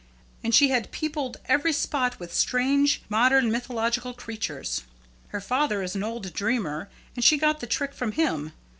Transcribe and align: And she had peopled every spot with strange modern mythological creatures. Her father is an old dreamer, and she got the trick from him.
And 0.43 0.55
she 0.55 0.69
had 0.69 0.89
peopled 0.91 1.37
every 1.45 1.71
spot 1.71 2.19
with 2.19 2.33
strange 2.33 3.03
modern 3.07 3.51
mythological 3.51 4.15
creatures. 4.15 4.81
Her 5.27 5.39
father 5.39 5.83
is 5.83 5.93
an 5.95 6.01
old 6.03 6.33
dreamer, 6.33 6.89
and 7.15 7.23
she 7.23 7.37
got 7.37 7.59
the 7.59 7.67
trick 7.67 7.93
from 7.93 8.13
him. 8.13 8.51